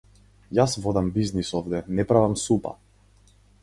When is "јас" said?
0.59-0.77